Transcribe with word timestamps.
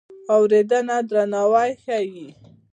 اورېدنه 0.35 0.97
درناوی 1.09 1.71
ښيي. 1.83 2.27